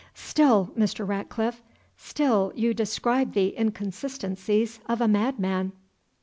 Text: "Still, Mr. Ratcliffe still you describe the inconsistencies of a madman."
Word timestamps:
"Still, 0.15 0.71
Mr. 0.75 1.07
Ratcliffe 1.07 1.61
still 1.95 2.51
you 2.55 2.73
describe 2.73 3.33
the 3.33 3.49
inconsistencies 3.55 4.79
of 4.89 4.99
a 4.99 5.07
madman." 5.07 5.73